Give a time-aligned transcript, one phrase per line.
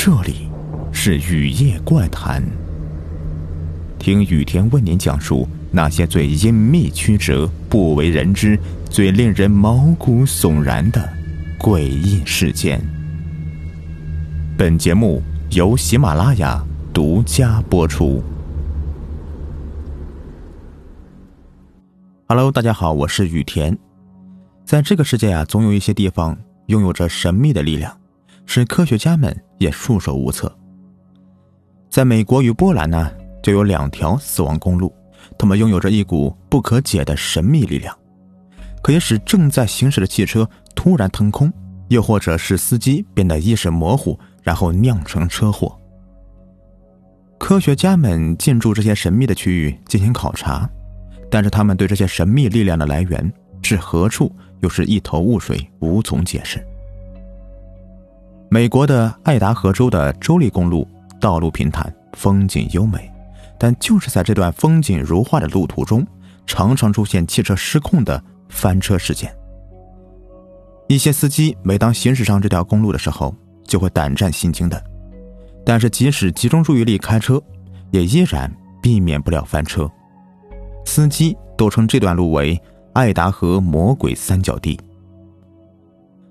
[0.00, 0.48] 这里
[0.92, 2.40] 是雨夜怪谈。
[3.98, 8.56] 听雨田为您讲述那些最隐秘曲折、不为人知、
[8.88, 11.12] 最令人毛骨悚然的
[11.58, 12.80] 诡异事件。
[14.56, 15.20] 本节目
[15.50, 18.22] 由喜马拉雅独家播出。
[22.28, 23.76] Hello，大家好，我是雨田。
[24.64, 27.98] 在这个世界啊，总有一些地方拥有着神秘的力量，
[28.46, 30.52] 使科学家们也束手无策。
[31.90, 33.10] 在美国与波兰呢，
[33.42, 34.92] 就有两条死亡公路，
[35.38, 37.96] 它们拥有着一股不可解的神秘力量，
[38.82, 41.52] 可以使正在行驶的汽车突然腾空，
[41.88, 45.78] 又或者使司机变得意识模糊，然后酿成车祸。
[47.38, 50.68] 科学家们进驻这些神秘的区域进行考察。
[51.30, 56.66] 但是他们对这些神秘力量的来源是何处又是一头雾水，无从解释。
[58.50, 60.88] 美国的爱达荷州的州立公路
[61.20, 63.10] 道路平坦，风景优美，
[63.58, 66.06] 但就是在这段风景如画的路途中，
[66.46, 69.30] 常常出现汽车失控的翻车事件。
[70.86, 74.82] 一些司机每当行驶上这条公路的时候，就会胆战心惊的，
[75.62, 77.38] 但是即使集中注意力开车，
[77.90, 78.50] 也依然
[78.80, 79.86] 避免不了翻车。
[80.86, 82.58] 司机都称这段路为
[82.94, 84.80] 爱达荷魔鬼三角地。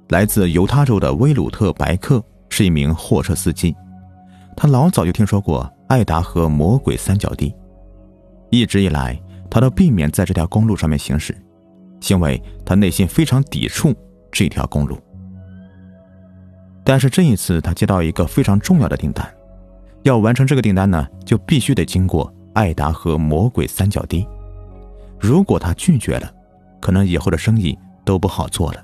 [0.10, 3.76] 来自犹他州的威鲁特·白克是一名货车司机，
[4.56, 7.54] 他老早就听说过爱达荷魔鬼三角地，
[8.50, 9.20] 一直以来
[9.50, 11.36] 他都避免在这条公路上面行驶，
[12.08, 13.94] 因为他内心非常抵触
[14.32, 14.98] 这条公路。
[16.86, 19.30] 但是这一次，他接到一个非常重要的订单，
[20.04, 24.26] 要完成这个订单呢，就必须得经过爱达荷魔鬼三角地。
[25.20, 26.32] 如果他拒绝了，
[26.80, 28.82] 可能以后的生意都不好做了。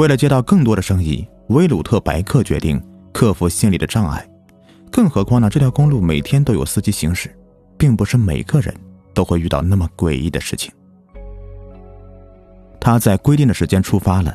[0.00, 4.26] 为了接到更多的生意，威鲁特·白克决定克服心理的障碍。
[4.90, 7.30] 更何况呢，这条公路每天都有司机行驶，
[7.76, 8.74] 并不是每个人
[9.12, 10.72] 都会遇到那么诡异的事情。
[12.80, 14.34] 他在规定的时间出发了，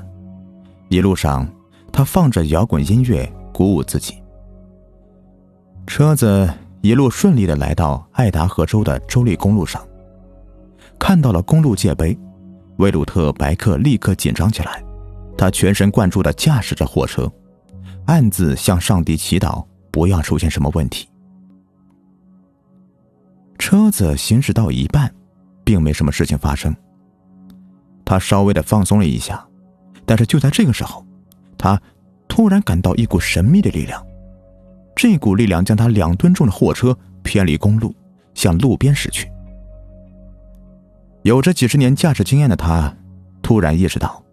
[0.89, 1.51] 一路上
[1.91, 4.21] 他放着摇滚音乐鼓舞自己。
[5.87, 6.47] 车子。
[6.81, 9.83] 一路顺利的来到爱达荷州的州立公路上，
[10.99, 12.15] 看到了公路界碑，
[12.77, 14.84] 威鲁特·白克立刻紧张起来，
[15.37, 17.31] 他全神贯注的驾驶着货车，
[18.05, 21.07] 暗自向上帝祈祷不要出现什么问题。
[23.57, 25.13] 车子行驶到一半，
[25.63, 26.75] 并没什么事情发生，
[28.03, 29.45] 他稍微的放松了一下，
[30.05, 31.05] 但是就在这个时候，
[31.57, 31.81] 他
[32.27, 34.05] 突然感到一股神秘的力量。
[34.95, 37.93] 这股力量将他两吨重的货车偏离公路，
[38.33, 39.29] 向路边驶去。
[41.23, 42.95] 有着几十年驾驶经验的他，
[43.41, 44.23] 突然意识到，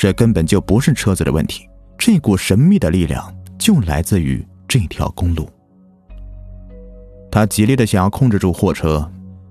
[0.00, 1.68] 这根本就不是车子的问题，
[1.98, 5.46] 这股神秘的力量就来自于这条公路。
[7.30, 9.06] 他极力的想要控制住货车，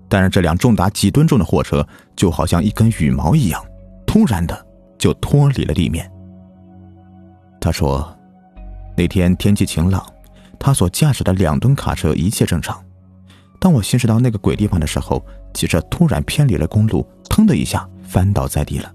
[0.07, 3.63] 但是这辆重达几吨重的货车就好像一根羽毛一样，
[4.07, 4.65] 突然的
[4.97, 6.11] 就脱离了地面。
[7.61, 8.17] 他说
[8.97, 10.03] ：“那天天气晴朗。”
[10.57, 12.83] 他所驾驶的两吨卡车一切正常。
[13.59, 15.23] 当我行驶到那个鬼地方的时候，
[15.53, 18.91] 汽车突然偏离了公路，腾的一下翻倒在地了。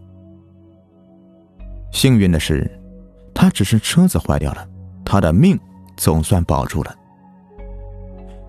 [1.94, 2.68] 幸运的是，
[3.32, 4.68] 他只是车子坏掉了，
[5.04, 5.58] 他的命
[5.96, 6.92] 总算保住了。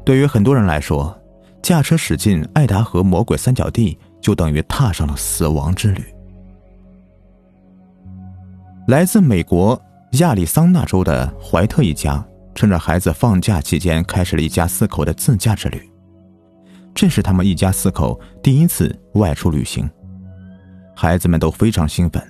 [0.03, 1.15] 对于很多人来说，
[1.61, 6.03] 驾车驶进爱达荷魔鬼三角地，就等于踏上了死亡之旅。
[8.87, 9.79] 来自美国
[10.13, 12.25] 亚利桑那州的怀特一家。
[12.55, 15.91] 趁着孩子放假期间，开始了一家四口的自驾之旅。
[16.93, 19.89] 这是他们一家四口第一次外出旅行，
[20.95, 22.23] 孩子们都非常兴奋，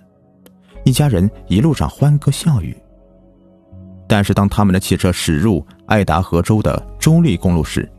[0.85, 2.77] 一家人一路上欢歌笑语。
[4.07, 7.91] 但是，当他们的汽车驶入爱达荷州的州立公路时，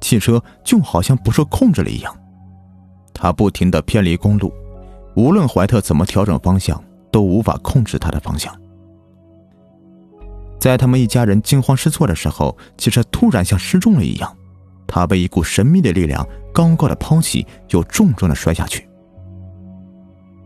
[0.00, 2.12] 汽车就好像不受控制了一样，
[3.14, 4.52] 它不停的偏离公路，
[5.14, 8.52] 无论怀特怎么调整方向，都无法控制它的方向。
[10.58, 14.36] 在他们一家人惊慌失措的时候，汽车突然像失重了一样，
[14.88, 18.88] 他被一股神秘的力量高高的抛起，又重重的摔下去。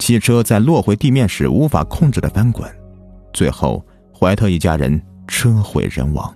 [0.08, 2.66] 汽车在落回地面时无法控制的翻滚，
[3.30, 6.34] 最后怀特一家人车毁人亡。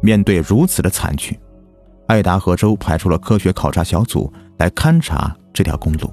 [0.00, 1.38] 面对如此的惨剧，
[2.06, 6.10] 爱达荷州派出了科学考察小组来勘察这条公路。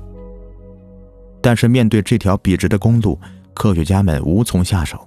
[1.41, 3.17] 但是面对这条笔直的公路，
[3.53, 4.99] 科学家们无从下手。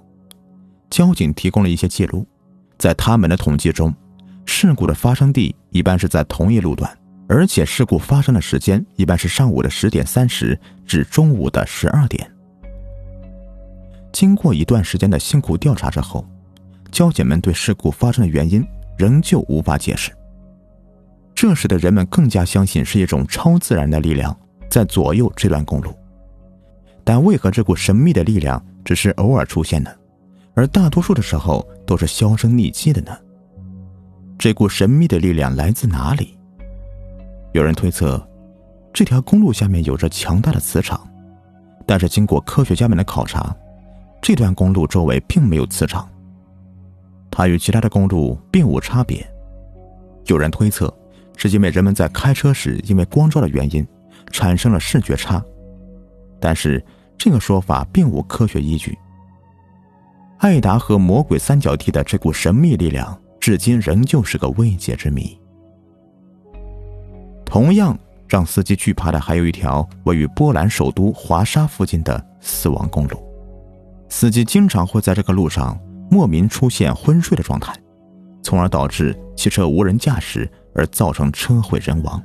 [0.89, 2.25] 交警提供了一些记录，
[2.79, 3.93] 在他们的统计中，
[4.43, 6.89] 事故的发生地一般是在同一路段，
[7.29, 12.29] 而且事故发生的时间一般是上午的十点三十至中午的十二点。
[14.11, 16.27] 经过一段时间的辛苦调查之后，
[16.91, 18.65] 交警们对事故发生的原因
[18.97, 20.11] 仍旧无法解释。
[21.35, 24.35] 这使得人们更加相信是一种超自然的力量
[24.67, 25.93] 在左右这段公路。
[27.03, 29.91] 但为何这股神秘的力量只是偶尔出现呢？
[30.55, 33.15] 而大多数的时候都是销声匿迹的呢？
[34.39, 36.38] 这股神秘的力量来自哪里？
[37.51, 38.21] 有人推测，
[38.93, 41.07] 这条公路下面有着强大的磁场，
[41.85, 43.55] 但是经过科学家们的考察，
[44.21, 46.07] 这段公路周围并没有磁场，
[47.31, 49.25] 它与其他的公路并无差别。
[50.25, 50.93] 有人推测。
[51.41, 53.87] 是因为人们在开车时因为光照的原因
[54.29, 55.41] 产生了视觉差，
[56.37, 56.83] 但是
[57.17, 58.97] 这个说法并无科学依据。
[60.39, 65.39] 艾达和魔鬼三角地的这股神秘力量至今仍旧是个未解之谜。
[67.49, 67.97] 同样
[68.27, 73.21] 让司机惧怕的还有一条位于波兰首都华沙附近的死亡公路，
[74.07, 75.77] 司机经常会在这个路上
[76.09, 77.73] 莫名出现昏睡的状态，
[78.43, 80.49] 从而导致汽车无人驾驶。
[80.75, 82.23] 而造成车毁人亡。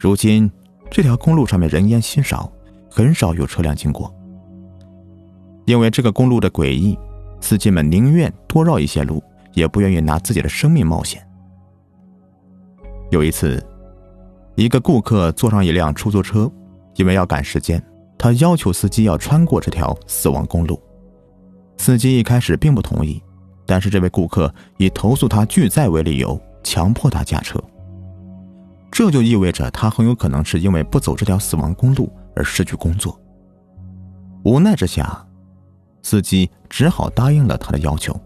[0.00, 0.50] 如今，
[0.90, 2.50] 这条公路上面人烟稀少，
[2.90, 4.12] 很少有车辆经过。
[5.66, 6.98] 因为这个公路的诡异，
[7.40, 9.22] 司机们宁愿多绕一些路，
[9.52, 11.24] 也不愿意拿自己的生命冒险。
[13.10, 13.64] 有一次，
[14.54, 16.50] 一个顾客坐上一辆出租车，
[16.96, 17.82] 因为要赶时间，
[18.18, 20.80] 他要求司机要穿过这条死亡公路。
[21.78, 23.22] 司机一开始并不同意，
[23.66, 26.40] 但是这位顾客以投诉他拒载为理由。
[26.66, 27.62] 强迫他驾车，
[28.90, 33.20] 这就意味着他很有可能是因为不走这条死亡公路而失去工作。
[34.44, 35.22] 无奈之下，
[36.02, 38.18] 司机只好答应了他的要求，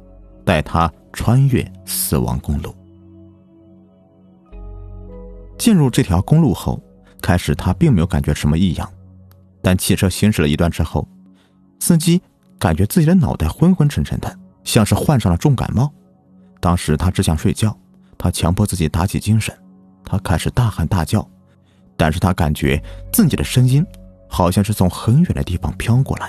[0.44, 2.72] 带他穿越死亡公路。
[5.58, 6.80] 进入这条公路后，
[7.20, 8.88] 开始他并没有感觉什么异样，
[9.60, 11.06] 但汽车行驶了一段之后，
[11.80, 12.22] 司机
[12.58, 15.92] 感觉自己的脑袋昏昏沉沉的，像是患上了重感冒。
[16.60, 17.76] 当时他只想睡觉。
[18.20, 19.56] 他强迫自己打起精神，
[20.04, 21.24] 他开始大喊大叫，
[21.96, 22.82] 但是他感觉
[23.12, 23.86] 自己的声音
[24.28, 26.28] 好像是从很远的地方飘过来。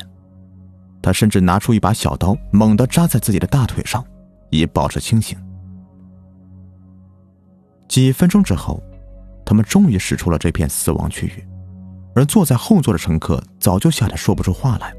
[1.02, 4.06] 他甚至拿出一把小刀，猛地扎在自己的大腿上，
[4.52, 5.36] 以保持清醒。
[7.88, 8.80] 几分钟之后，
[9.50, 11.44] 他们终于驶出了这片死亡区域，
[12.14, 14.94] 而坐在后座的乘客早就吓得说不出话来。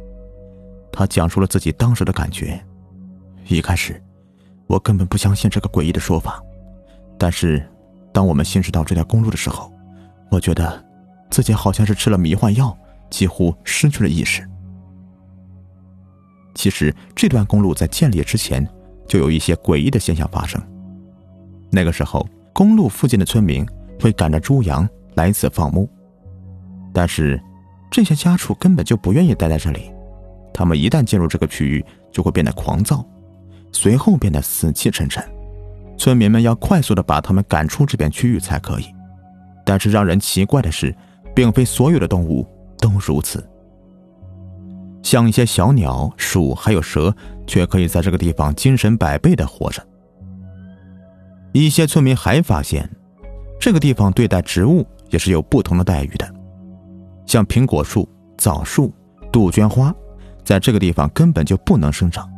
[0.93, 2.61] 他讲述了自己当时的感觉：
[3.47, 4.03] 一开始，
[4.67, 6.43] 我根本不相信这个诡异的说法。
[7.17, 7.65] 但是，
[8.13, 9.73] 当我们行驶到这条公路的时候，
[10.33, 10.85] 我觉得
[11.31, 12.77] 自己好像是吃了迷幻药，
[13.09, 14.45] 几乎失去了意识。
[16.57, 18.69] 其实，这段公路在建立之前
[19.07, 20.61] 就有一些诡异的现象发生。
[21.71, 23.65] 那个时候，公路附近的村民
[24.01, 25.89] 会赶着猪羊来此放牧，
[26.93, 27.41] 但是
[27.91, 29.93] 这些家畜根本就不愿意待在这里，
[30.53, 33.05] 他们一旦进入这个区域，就会变得狂躁，
[33.73, 35.23] 随后变得死气沉沉。
[35.99, 38.87] 村民们要快速的把他们赶出这片区域才可以，
[39.65, 40.95] 但是让人奇怪的是，
[41.35, 42.47] 并非所有的动物
[42.79, 43.47] 都如此。
[45.03, 47.15] 像一些小鸟、鼠还有蛇，
[47.47, 49.85] 却可以在这个地方精神百倍的活着。
[51.53, 52.89] 一些村民还发现，
[53.61, 56.29] 这个地方对待植物也是有不同的待遇的，
[57.27, 58.93] 像苹果树、枣树、
[59.31, 59.95] 杜鹃花，
[60.43, 62.29] 在这个地方根本就不能生长，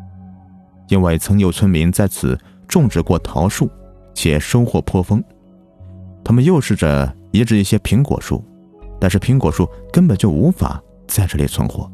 [0.88, 2.38] 因为曾有村民在此。
[2.68, 3.68] 种植过桃树，
[4.14, 5.22] 且收获颇丰。
[6.24, 8.42] 他们又试着移植一些苹果树，
[8.98, 11.90] 但是苹果树根本就无法在这里存活。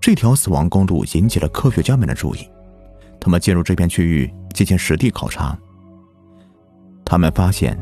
[0.00, 2.40] 这条死亡公路引起了科学家们的注意，
[3.20, 5.56] 他们进入这片区域进行实地考察。
[7.04, 7.78] 他们发现，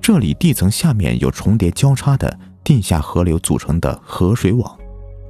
[0.00, 4.78] 这里地层下面有重叠交叉的地下河流组成的河水网，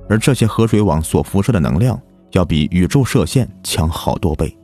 [0.08, 2.00] 而这些河水网所辐射的能量
[2.32, 4.56] 要比宇宙射线强好多倍。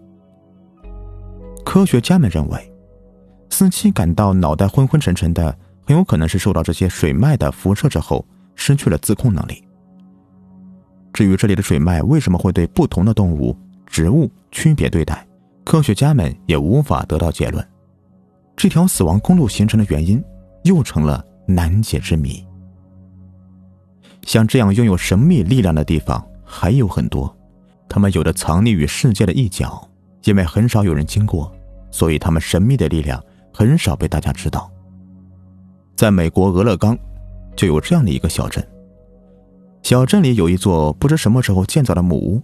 [1.64, 2.72] 科学家们认为，
[3.50, 5.56] 司机感到脑袋昏昏沉沉的，
[5.86, 9.62] 很有可能是受到这些水脉的辐射之后失去了自控能力。
[11.12, 13.56] 至于这里的水脉为什么会对不同的动物、
[13.86, 15.26] 植物区别对待，
[15.64, 17.66] 科学家们也无法得到结论。
[18.58, 20.20] 这条死亡公路形成的原因
[20.64, 22.44] 又成了难解之谜。
[24.22, 27.32] 像这样拥有神秘力量的地方还有很多，
[27.88, 29.88] 他们有的藏匿于世界的一角，
[30.24, 31.54] 因为很少有人经过。
[31.92, 33.22] 所以，他们神秘的力量
[33.54, 34.68] 很少被大家知道。
[35.94, 36.98] 在美国俄勒冈，
[37.54, 38.66] 就有这样的一个小镇。
[39.84, 42.42] 小镇里有一座不知什么时候建造的木屋，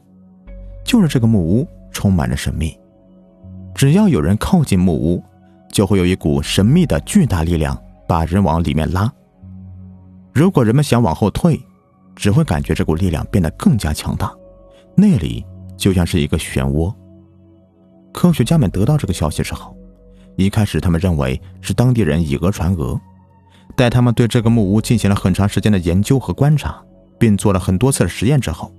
[0.85, 2.79] 就是这个木屋充满了神秘。
[3.75, 5.21] 只要有人靠近木屋，
[5.75, 7.77] 就会有一股神秘的巨大力量
[8.07, 9.13] 把人往里面拉。
[10.33, 11.61] 如果人们想往后退，
[12.15, 14.33] 只会感觉这股力量变得更加强大，
[14.95, 15.45] 那里
[15.77, 16.95] 就像是一个漩涡。
[18.13, 19.77] 科学家们得到这个消息之后，
[20.37, 22.97] 一开始他们认为是当地人以讹传讹。
[23.75, 26.81] 待他们对这个木屋进行了很长时间的研究和观察，
[27.19, 28.73] 并做了很多次的实验之后，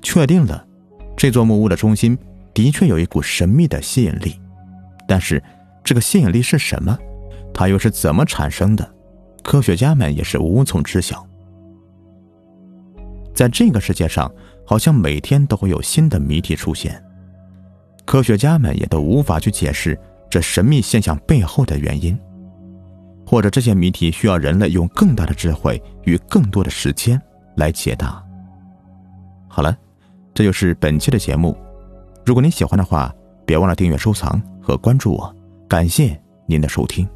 [0.00, 0.66] 确定了
[1.14, 2.16] 这座木屋的中心
[2.54, 4.40] 的确有一股神秘的吸引力。
[5.06, 5.42] 但是，
[5.84, 6.96] 这个吸引力是什么？
[7.52, 8.94] 它又是怎么产生的？
[9.42, 11.26] 科学家们也是无从知晓。
[13.34, 14.30] 在这个世界上，
[14.64, 17.02] 好像每天都会有新的谜题出现。
[18.04, 19.98] 科学家们也都无法去解释
[20.30, 22.18] 这神秘现象背后的原因，
[23.26, 27.20] 或者这些谜题需要人类用更大的智慧与更多的时间
[27.56, 28.22] 来解答。
[29.48, 29.76] 好了，
[30.32, 31.56] 这就是本期的节目。
[32.24, 33.12] 如果您喜欢的话，
[33.44, 35.41] 别忘了订阅、收藏和关注我。
[35.72, 36.14] 感谢
[36.44, 37.08] 您的收听。